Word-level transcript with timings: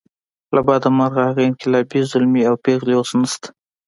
له 0.55 0.61
بده 0.67 0.89
مرغه 0.97 1.21
هغه 1.29 1.41
انقلابي 1.49 2.01
زلمي 2.11 2.41
او 2.49 2.55
پېغلې 2.65 2.93
اوس 2.97 3.11
نشته. 3.21 3.47